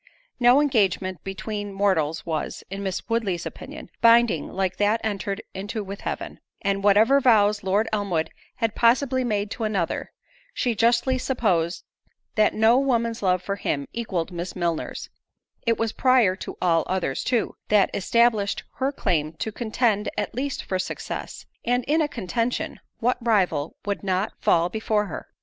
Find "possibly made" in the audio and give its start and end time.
8.73-9.51